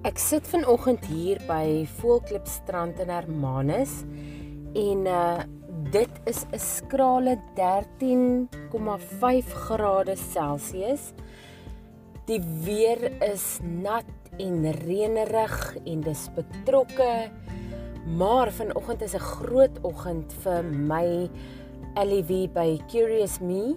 [0.00, 3.98] Ek sit vanoggend hier by Voelklip strand in Hermanus
[4.72, 5.42] en uh
[5.92, 11.12] dit is 'n skrale 13,5 grade Celsius.
[12.24, 14.08] Die weer is nat
[14.38, 17.28] en reënerig en dis betrokke.
[18.16, 21.28] Maar vanoggend is 'n groot oggend vir my
[21.94, 23.74] LEV by Curious Me.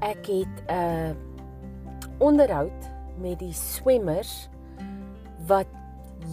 [0.00, 1.12] Ek het 'n uh,
[2.18, 4.48] onderhoud met die swemmers
[5.48, 5.66] wat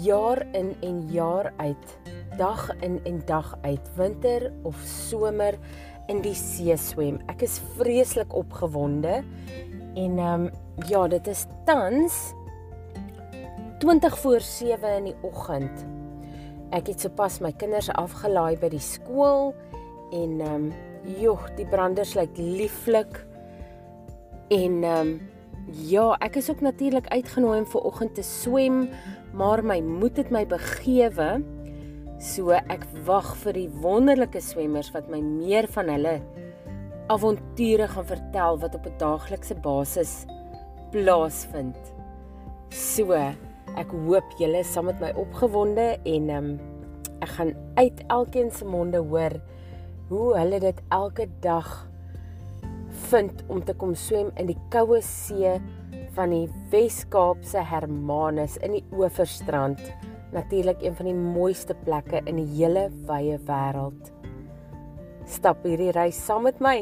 [0.04, 1.98] jaar in en jaar uit
[2.38, 5.56] dag in en dag uit winter of somer
[6.08, 7.20] in die see swem.
[7.32, 9.22] Ek is vreeslik opgewonde
[9.96, 10.50] en ehm um,
[10.88, 12.34] ja, dit is tans
[13.80, 15.86] 20 voor 7 in die oggend.
[16.76, 19.54] Ek het sopas my kinders afgelaai by die skool
[20.12, 20.68] en ehm um,
[21.22, 23.24] joh, die branders lyk lieflik.
[24.50, 25.16] En ehm um,
[25.66, 28.90] Ja, ek is ook natuurlik uitgenooi om ver oggend te swem,
[29.34, 31.42] maar my moed het my begewe.
[32.22, 36.20] So ek wag vir die wonderlike swemmers wat my meer van hulle
[37.10, 40.26] avonture gaan vertel wat op 'n daaglikse basis
[40.92, 41.78] plaasvind.
[42.70, 43.14] So,
[43.76, 46.60] ek hoop julle is saam met my opgewonde en um,
[47.22, 49.42] ek gaan uit elkeen se monde hoor
[50.10, 51.88] hoe hulle dit elke dag
[53.10, 55.56] vind om te kom swem in die koue see
[56.16, 59.82] van die Wes-Kaapse Hermanus in die Oeverstrand.
[60.36, 64.12] Natuurlik een van die mooiste plekke in die hele wye wêreld.
[65.30, 66.78] Stap hierdie reis saam met my.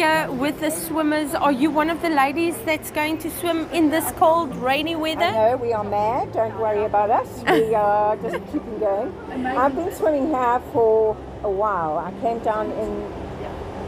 [0.00, 1.34] Here with the swimmers.
[1.34, 5.30] Are you one of the ladies that's going to swim in this cold, rainy weather?
[5.30, 6.32] No, we are mad.
[6.32, 7.28] Don't worry about us.
[7.44, 9.12] We are just keeping going.
[9.44, 11.98] I've been swimming here for a while.
[11.98, 12.90] I came down in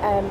[0.04, 0.28] um,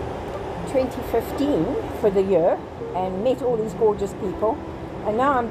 [0.69, 1.65] 2015
[1.99, 2.59] for the year
[2.95, 4.59] and met all these gorgeous people.
[5.07, 5.49] And now I'm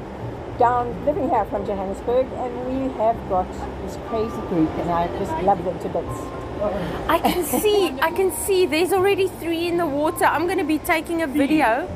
[0.57, 3.51] down living here from Johannesburg and we have got
[3.83, 6.40] this crazy group and I just love them to bits.
[6.61, 10.25] I can see, I can see there's already 3 in the water.
[10.25, 11.87] I'm going to be taking a video.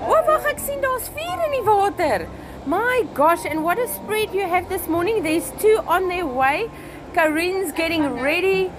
[0.00, 0.38] Oh, 4
[0.70, 2.28] in die water.
[2.64, 5.24] My gosh, and what a spread you have this morning.
[5.24, 6.70] There's two on their way.
[7.12, 8.70] Karin's getting ready.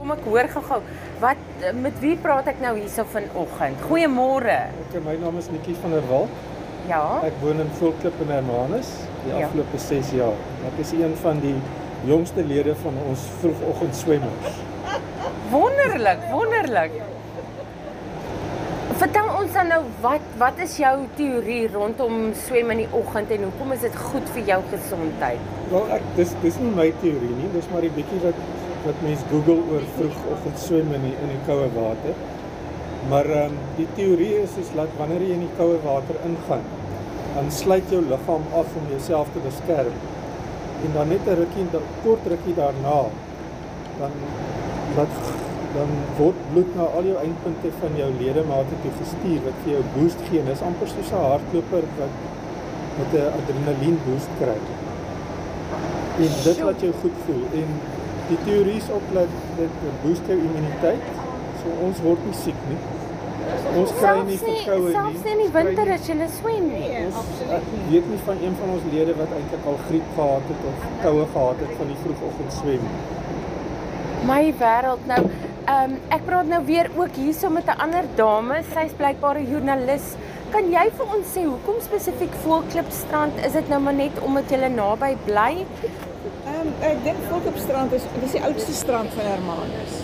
[0.00, 0.78] Kom ek hoor gou-gou.
[1.20, 1.40] Wat
[1.76, 3.82] met wie praat ek nou hierso vanoggend?
[3.84, 4.54] Goeiemôre.
[4.86, 6.32] Okay, my naam is Nikki van der Walt.
[6.88, 7.02] Ja.
[7.28, 8.88] Ek woon in Volklip in Hermanus
[9.26, 9.44] die Ja.
[9.44, 10.38] afgelope 6 jaar.
[10.70, 11.54] Ek is een van die
[12.08, 14.56] jongste lede van ons vroegoggend swemmers.
[15.50, 16.96] Wonderlik, wonderlik.
[19.00, 23.42] Vertel ons dan nou wat wat is jou teorie rondom swem in die oggend en
[23.50, 25.38] hoekom is dit goed vir jou gesondheid?
[25.70, 28.34] Wel ek dis dis nie my teorie nie, dis maar die bietjie wat
[28.84, 32.14] wat mense Google oor vroegoggend swem in die, in die koue water.
[33.08, 36.64] Maar ehm um, die teorie is is dat wanneer jy in die koue water ingaan,
[37.34, 40.00] dan sluit jou liggaam af om jouself te beskerm.
[40.84, 43.00] En dan net 'n rukkie, 'n kort rukkie daarna,
[44.00, 44.12] dan
[44.96, 45.12] dat
[45.74, 49.82] dan word bloed na al jou eindpunte van jou ledemate toe gestuur wat vir jou
[49.94, 50.42] boost gee.
[50.48, 52.14] Dis amper soos 'n hardloper wat
[52.98, 54.60] met 'n adrenalien boost kry.
[56.24, 57.68] En dit laat jou goed voel en
[58.30, 61.04] die teorie is ook dat dit boost jou immuniteit.
[61.60, 62.80] So ons word nie siek nie.
[63.80, 64.94] Ons kry nie verkoue nie.
[64.94, 66.90] selfs nie in die winter nie- as jy swem nie.
[67.06, 70.66] Ons ek weet nie van een van ons lede wat eintlik al griep gehad het
[70.70, 72.84] of koue gehad het van die vroegoggend swem.
[74.26, 75.22] My wêreld nou.
[75.70, 78.62] Ehm um, ek praat nou weer ook hierso met 'n ander dame.
[78.74, 80.14] Sy's blykbaar 'n joernalis.
[80.50, 83.36] Kan jy vir ons sê hoekom spesifiek Voelklipstrand?
[83.46, 85.50] Is dit nou maar net omdat jy naby bly?
[85.62, 90.00] Ehm um, ek dink Volkopstrand is dis die oudste strand van Hermanus.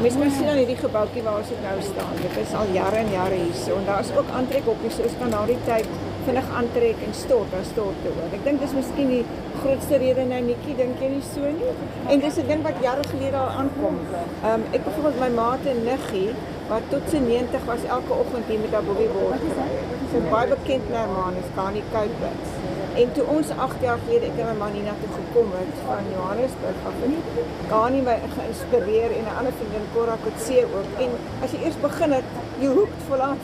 [0.00, 2.16] Mens moet sien aan hierdie gebouetjie waar ons nou staan.
[2.22, 4.96] Dit is al jare en jare hier so en daar's ook aantrekhokkies.
[4.96, 5.92] So ons kan na die tyd
[6.26, 8.12] vinnig aantrek en stort, dan stort toe.
[8.32, 9.24] Ek dink dis miskien die
[9.60, 11.72] grootste rede nou Nikki, dink jy nie so nie?
[12.08, 13.98] En dis 'n ding wat jare gelede al aankom.
[14.12, 16.30] Ehm um, ek byvoorbeeld my maat en niggie
[16.68, 19.44] wat tot sy 90 was elke oggend hier met haar boogie board.
[20.12, 22.63] So baie bekend na Hermanus, Kani Kuipers.
[22.94, 26.84] En toe ons 8 jaar gelede ek en my man hiernatoe gekom het van Johannesburg
[26.90, 27.38] af het
[27.70, 30.90] Gani my geïnspireer en 'n ander vriendin Cora Kotse ook.
[31.04, 31.10] En
[31.42, 32.28] as jy eers begin het,
[32.60, 33.40] jy hoek vollaf.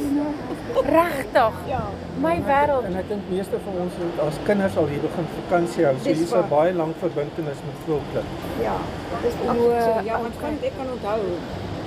[0.99, 1.55] Regtig.
[1.73, 1.83] Ja.
[2.27, 2.85] My wêreld.
[2.85, 5.97] En ek dink meeste van ons het as kinders al hier begin vakansie hou.
[5.99, 8.29] So hier's 'n baie lank verbintenis met Voelklip.
[8.61, 8.77] Ja.
[9.23, 9.83] Dis O, absoluut.
[9.83, 10.05] so.
[10.11, 11.21] Ja, want kan ek kan onthou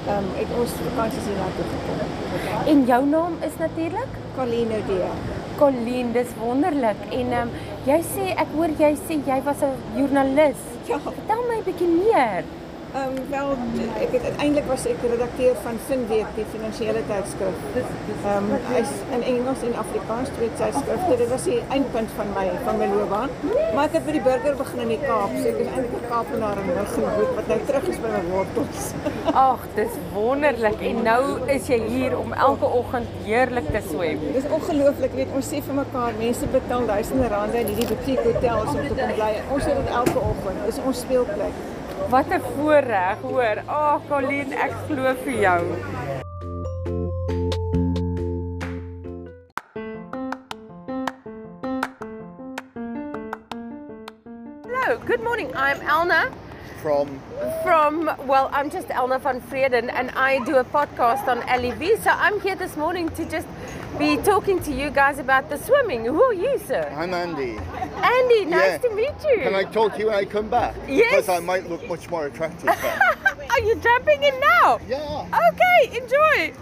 [0.07, 1.97] ehm um, het ons vakansies hiernatoe gekom.
[2.71, 5.13] En jou naam is natuurlik Carlino Dea.
[5.57, 6.99] Colleen, dis wonderlik.
[7.11, 7.53] En ehm um,
[7.85, 10.61] jy sê ek hoor jy sê jy was 'n joernalis.
[10.87, 10.99] Ja.
[10.99, 12.43] Vertel my 'n bietjie meer.
[12.93, 13.51] Ehm um, wel
[14.05, 17.63] ek het uiteindelik was ek redakteur van Finweek, die finansiële tydskrif.
[17.77, 21.17] Ehm um, hy's in Engels en Afrikaans twee tydskrifte.
[21.21, 23.33] Dit was die eindpunt van my van my loopbaan.
[23.47, 25.33] Maar ek het by die burger begin in die Kaap.
[25.39, 28.87] So ek is eintlik 'n Kaapenaar in Middelburg wat nou terug is by my wortels.
[29.47, 30.87] Ag, dis wonderlik.
[30.93, 31.21] En nou
[31.57, 34.25] is jy hier om elke oggend heerlik te swem.
[34.37, 38.69] Dis ongelooflik, weet ons sê vir mekaar, mense betaal duisende rande in hierdie butiek hotels
[38.69, 39.35] om te kom bly.
[39.49, 40.67] Ons het dit elke oggend.
[40.69, 41.72] Dis ons speelplek.
[42.09, 43.57] Wat 'n voorreg, hoor.
[43.65, 45.61] Ag, oh, Colleen, ek glo vir jou.
[54.65, 55.49] Hello, good morning.
[55.55, 56.29] I'm Elna
[56.81, 57.07] from
[57.63, 61.97] from, well, I'm just Elna van Vreden and I do a podcast on LEV.
[62.03, 63.47] So I'm here this morning to just
[63.99, 66.05] be talking to you guys about the swimming.
[66.05, 66.91] Who are you, sir?
[66.95, 67.57] I'm Andy.
[68.01, 68.77] Andy, nice Yeah.
[68.89, 69.39] to meet you.
[69.43, 70.75] Can I talk to you when I come back?
[70.87, 71.15] Yes.
[71.15, 72.99] Because I might look much more attractive then.
[73.51, 74.79] are you jumping in now?
[74.87, 75.25] yeah.
[75.49, 76.53] Okay, enjoy.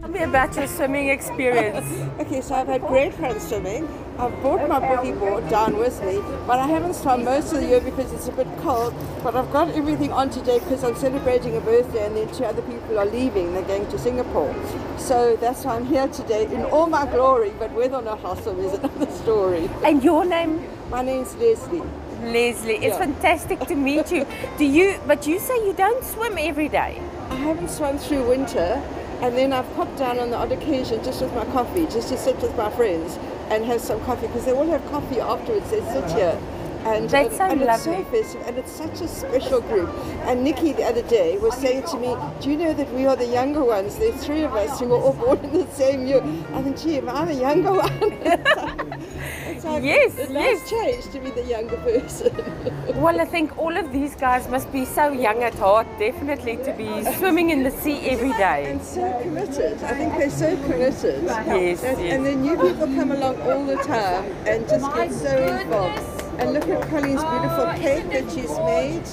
[0.00, 1.86] Tell me about your swimming experience.
[2.20, 3.86] Okay, so I've had great fun swimming.
[4.18, 6.16] I've brought my boogie board down with me,
[6.46, 8.94] but I haven't swum most of the year because it's a bit cold.
[9.22, 12.62] But I've got everything on today because I'm celebrating a birthday and then two other
[12.62, 13.52] people are leaving.
[13.52, 14.54] They're going to Singapore.
[14.96, 18.36] So that's why I'm here today in all my glory, but whether or not I'll
[18.36, 19.68] swim is another story.
[19.84, 20.66] and your name?
[20.90, 21.82] My name's Leslie.
[22.22, 22.76] Leslie.
[22.76, 22.98] It's Yeah.
[22.98, 24.26] fantastic to meet you.
[24.58, 27.02] Do you but you say you don't swim every day?
[27.28, 28.80] I haven't swum through winter,
[29.22, 32.18] and then I've popped down on the odd occasion just with my coffee, just to
[32.18, 33.18] sit with my friends
[33.50, 35.70] and have some coffee because they all have coffee afterwards.
[35.70, 36.38] They sit here.
[36.86, 39.90] And, and, so and it's so festive, and it's such a special group.
[40.26, 43.16] And Nikki the other day was saying to me, "Do you know that we are
[43.16, 43.96] the younger ones?
[43.96, 46.22] There's three of us who were all born in the same year."
[46.54, 48.92] I think, "Gee, am I the younger one?"
[49.66, 50.60] it's like, Yes, it yes.
[50.60, 52.32] does change to be the younger person.
[52.96, 56.72] Well, I think all of these guys must be so young at heart, definitely, to
[56.72, 58.70] be swimming in the sea every day.
[58.70, 59.82] and so committed.
[59.82, 61.22] I think they're so committed.
[61.24, 62.12] Yes, And, yes.
[62.14, 66.22] and then new people come along all the time and just get so involved.
[66.38, 69.04] And look at Colleen's beautiful cake that she's made.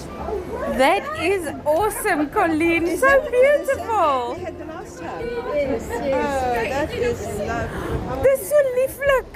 [0.78, 2.84] That is awesome, Colleen.
[2.84, 4.63] Is So that- is that beautiful.
[5.54, 8.24] Yes, Oh, that is lovely.
[8.24, 9.34] Dis so lieflik.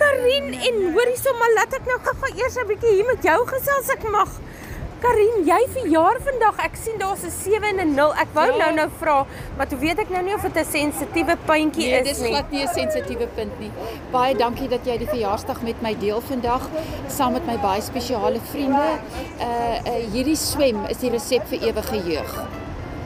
[0.00, 3.90] Karin en hoorie sommer laat ek nou gou-gou eers 'n bietjie hier met jou gesels
[3.92, 4.28] ek mag.
[5.00, 6.56] Karin, jy verjaar vandag.
[6.64, 8.12] Ek sien daar's 'n 7 en 'n 0.
[8.14, 8.56] Ek wou Ja.
[8.56, 9.26] nou nou vra,
[9.56, 12.30] maar toe weet ek nou nie of dit 'n sensitiewe puntjie Nee, is dis nie.
[12.30, 13.70] glad nie 'n sensitiewe punt nie.
[14.10, 16.68] Baie dankie dat jy die verjaarsdag met my deel vandag
[17.08, 18.98] saam met my baie spesiale vriende.
[19.40, 19.44] Uh
[19.86, 22.44] uh hierdie swem is die resep vir ewige jeug.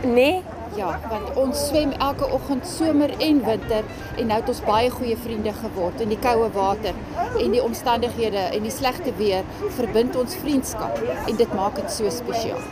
[0.04, 0.42] Nee.
[0.74, 3.84] Ja, want ons swem elke oggend somer en winter
[4.16, 6.96] en nou het ons baie goeie vriende geword in die koue water
[7.38, 9.46] en die omstandighede en die slegte weer
[9.76, 10.98] verbind ons vriendskap
[11.28, 12.62] en dit maak dit so spesiaal.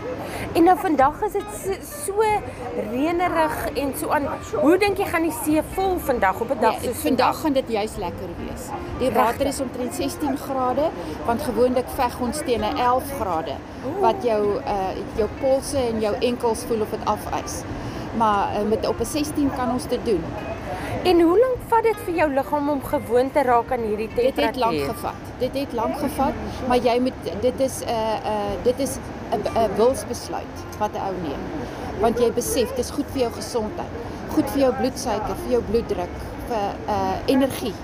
[0.52, 2.24] En nou vandag is dit so, so
[2.90, 4.26] reënerig en so aan.
[4.64, 7.52] Hoe dink jy gaan die see vol vandag op 'n dag Nee, soos vandag gaan
[7.52, 8.66] dit juis lekker wees.
[8.98, 10.90] Die water is omtrent 16 grade,
[11.26, 13.56] want gewoonlik veg ons teen 'n 11 grade
[14.00, 17.62] wat jou uh jou polse en jou enkels voel of dit afys.
[18.16, 20.24] Maar uh, met op 'n 16 kan ons dit doen.
[21.02, 24.16] En hoe lank vat dit vir jou liggaam om gewoon te raak aan hierdie Dit
[24.16, 24.46] temperatuur?
[24.46, 25.14] het lank gevat.
[25.38, 26.34] Dit het lank gevat,
[26.68, 28.96] maar jy moet dit is 'n uh, uh dit is
[29.30, 31.42] 'n 'n wilsbesluit wat 'n ou neem.
[32.00, 33.94] Want jy besef dis goed vir jou gesondheid,
[34.34, 36.14] goed vir jou bloedsuiker, vir jou bloeddruk,
[36.48, 37.74] vir uh energie.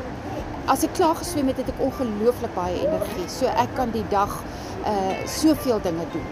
[0.64, 3.28] As ek klaar geswem het, het ek ongelooflik baie energie.
[3.28, 4.42] So ek kan die dag
[4.88, 6.26] uh soveel dinge doen.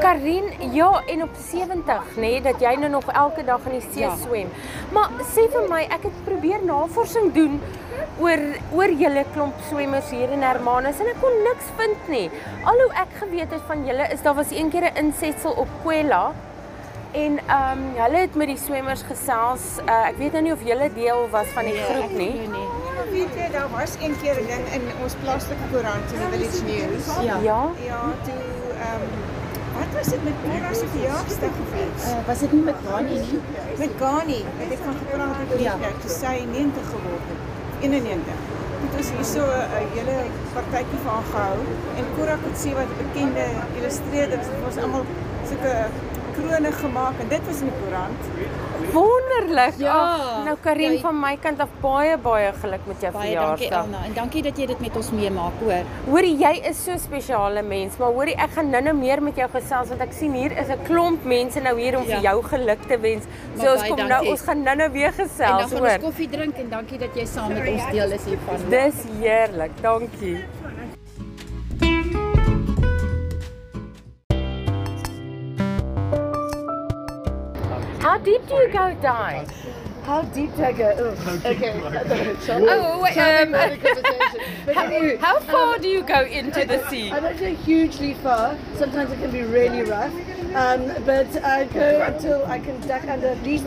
[0.00, 3.84] Karin, ja, en op 70, nê, nee, dat jy nou nog elke dag in die
[3.92, 4.16] see Ja.
[4.16, 4.48] swem.
[4.92, 7.60] Maar sê vir my, ek het probeer navorsing doen
[8.18, 8.40] oor
[8.72, 12.30] oor julle klomp swemmers hier in Hermanus en ek kon niks vind nie.
[12.64, 15.68] Al hoe ek geweet het van julle is daar was een keer 'n insetsel op
[15.82, 16.32] Kwela
[17.12, 19.78] en ehm um, hulle het met die swemmers gesels.
[19.86, 22.32] Uh, ek weet nou nie of julle deel was van die groep nie.
[22.34, 22.79] Nee, nee.
[23.10, 26.62] Weet jy, daar was een keer 'n ding in ons plaaslike koerant in die Village
[26.70, 27.06] News.
[27.28, 27.36] Ja.
[27.50, 27.60] Ja.
[27.90, 28.42] Ja, toe
[28.86, 29.04] ehm
[29.80, 32.02] Wat was dit met Cora se verjaarsdag gewees?
[32.06, 33.38] Uh, was dit nie met Gani nie?
[33.82, 35.74] Met Gani, het ek van gepraat het oor Ja.
[35.84, 35.90] ja.
[36.02, 37.40] toe sy 90 geword het.
[37.80, 38.38] 91.
[38.82, 40.16] Dit was hier so 'n hele
[40.54, 41.58] partytjie haar gehou
[41.98, 43.44] en Cora Kotse wat 'n bekende
[43.78, 45.04] illustreerder is, het ons almal
[45.48, 45.72] sulke
[46.48, 48.22] krone gemaak en dit was in die koerant.
[48.92, 49.74] Wonderlik.
[49.78, 49.92] Ja.
[49.94, 53.68] Ag, nou Karin Jy- van my kant af baie baie geluk met jou Baie dankie
[53.68, 53.84] verjaarsdag.
[53.84, 55.84] Elna en dankie dat jy dit met ons meemaak, hoor.
[56.08, 59.88] Hoorie, jy is so spesiale mens, maar hoorie, ek gaan nou-nou meer met jou gesels
[59.88, 62.14] want ek sien hier is 'n klomp mense nou hier om Ja.
[62.16, 63.24] vir jou geluk te wens.
[63.56, 64.30] So Maar ons kom nou, dankie.
[64.30, 65.98] ons gaan nou-nou weer En dan gesels, gaan ons hoor.
[66.00, 68.68] koffie drink en dankie dat jy saam met ons deel is hiervan.
[68.68, 69.70] Dis heerlik.
[69.82, 70.44] Dankie.
[78.00, 79.50] How deep do you go dive?
[80.04, 80.90] How deep do I go?
[80.96, 81.78] Oh, okay.
[82.48, 83.52] Oh, wait, um,
[84.74, 87.10] how, anyway, how far do you go into the sea?
[87.10, 88.56] I don't go hugely far.
[88.76, 90.14] Sometimes it can be really rough.
[90.54, 93.64] Um, but I go until I can duck under at least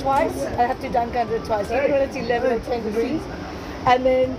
[0.00, 0.44] twice.
[0.44, 3.22] I have to dunk under twice, even when it's 11 or 10 degrees.
[3.86, 4.36] And then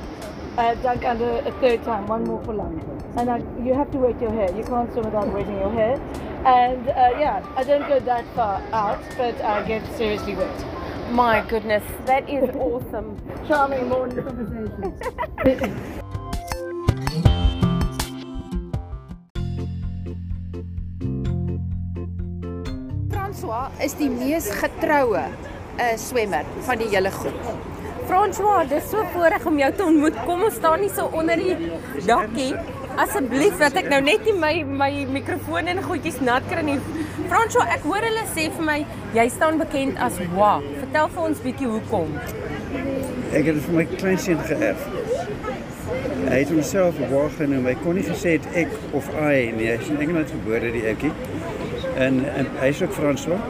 [0.58, 2.84] uh, dunk under a third time, one more for lunch.
[3.16, 4.54] And I, you have to wet your hair.
[4.56, 5.96] You can't swim without wetting your hair.
[6.48, 11.12] And uh, yeah, I don't go that far out, but I get seriously wet.
[11.12, 13.20] My goodness, that is awesome.
[13.50, 14.96] Charming morning conversations.
[23.12, 27.52] François is die mees getroue uh, swemmer van die hele groep.
[28.08, 30.24] François, dis so voorreg om jou te ontmoet.
[30.24, 31.74] Kom ons staan nie so onder die
[32.08, 32.54] dakkie.
[32.98, 36.78] Asseblief dat ek nou net nie my my mikrofoon en goedjies nat kry nie.
[37.30, 38.78] François, ek hoor hulle sê vir my
[39.16, 40.58] jy staan bekend as Wa.
[40.80, 42.16] Vertel vir ons bietjie hoekom.
[43.32, 44.88] Ek het dit vir my kleinseun geërf.
[46.28, 47.70] Hy het homself waar genoem.
[47.70, 49.70] Hy kon nie gesê het ek of I nie.
[49.72, 51.14] Hy is in Engeland gebore die ouetjie.
[51.98, 53.42] En, en hy is ook François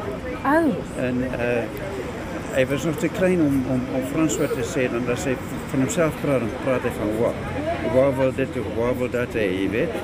[0.48, 0.72] Ou,
[1.04, 1.62] en uh
[2.58, 5.36] hy was nog te klein om om om François te sê dan as hy
[5.72, 7.34] van homself praat dan praat hy van wa.
[7.94, 10.00] Wa wil dit of wa wil dat hy, jy weet.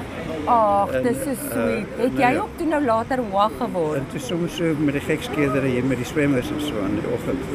[0.45, 1.95] ag, En, dis so uh, sweet.
[1.97, 2.41] Het nou jy ja.
[2.41, 3.97] ook toe nou later Wa geword?
[3.97, 7.09] En toe soms so met die gekskeerder hier met die swemmers en so in die
[7.15, 7.49] oggend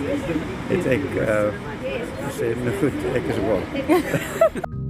[0.72, 1.38] het ek uh
[2.28, 3.62] gesê, nou goed, ek is wa.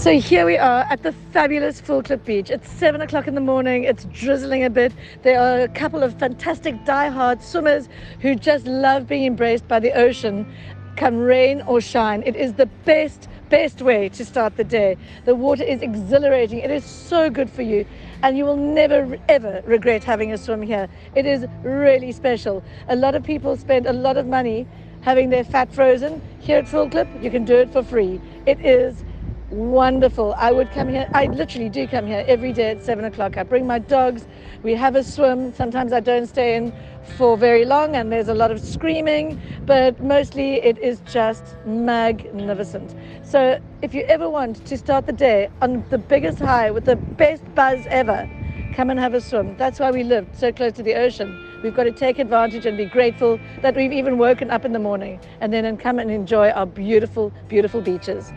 [0.00, 2.48] So here we are at the fabulous Full Clip Beach.
[2.48, 3.84] It's seven o'clock in the morning.
[3.84, 4.94] It's drizzling a bit.
[5.20, 7.86] There are a couple of fantastic die-hard swimmers
[8.20, 10.50] who just love being embraced by the ocean,
[10.96, 12.22] come rain or shine.
[12.24, 14.96] It is the best, best way to start the day.
[15.26, 16.60] The water is exhilarating.
[16.60, 17.84] It is so good for you.
[18.22, 20.88] And you will never ever regret having a swim here.
[21.14, 22.64] It is really special.
[22.88, 24.66] A lot of people spend a lot of money
[25.02, 26.22] having their fat frozen.
[26.40, 28.18] Here at Full Clip, you can do it for free.
[28.46, 29.04] It is
[29.50, 30.34] wonderful.
[30.34, 33.36] I would come here, I literally do come here every day at seven o'clock.
[33.36, 34.26] I bring my dogs,
[34.62, 35.52] we have a swim.
[35.54, 36.72] Sometimes I don't stay in
[37.16, 42.94] for very long and there's a lot of screaming, but mostly it is just magnificent.
[43.22, 46.96] So if you ever want to start the day on the biggest high with the
[46.96, 48.28] best buzz ever,
[48.74, 49.56] come and have a swim.
[49.56, 51.46] That's why we live so close to the ocean.
[51.62, 54.78] We've got to take advantage and be grateful that we've even woken up in the
[54.78, 58.32] morning and then come and enjoy our beautiful, beautiful beaches.